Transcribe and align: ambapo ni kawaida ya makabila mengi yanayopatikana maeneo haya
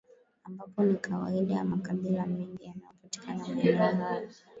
ambapo 0.43 0.83
ni 0.83 0.95
kawaida 0.97 1.53
ya 1.55 1.63
makabila 1.63 2.25
mengi 2.25 2.63
yanayopatikana 2.65 3.45
maeneo 3.47 3.77
haya 3.77 4.27